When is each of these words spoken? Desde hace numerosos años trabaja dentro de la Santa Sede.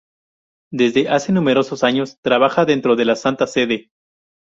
Desde 0.73 1.09
hace 1.09 1.31
numerosos 1.31 1.83
años 1.83 2.17
trabaja 2.23 2.65
dentro 2.65 2.95
de 2.95 3.05
la 3.05 3.15
Santa 3.15 3.45
Sede. 3.45 3.91